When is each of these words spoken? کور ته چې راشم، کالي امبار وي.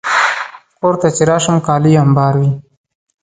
کور 0.79 0.93
ته 1.01 1.07
چې 1.15 1.23
راشم، 1.29 1.57
کالي 1.67 1.91
امبار 2.03 2.33
وي. 2.41 2.51